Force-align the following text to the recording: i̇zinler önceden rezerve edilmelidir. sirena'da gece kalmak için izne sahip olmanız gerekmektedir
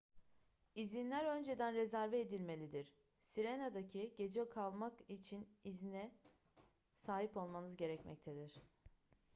i̇zinler 0.75 1.25
önceden 1.25 1.73
rezerve 1.73 2.19
edilmelidir. 2.21 2.93
sirena'da 3.19 3.79
gece 4.17 4.49
kalmak 4.49 5.09
için 5.09 5.47
izne 5.63 6.11
sahip 6.97 7.37
olmanız 7.37 7.75
gerekmektedir 7.77 8.61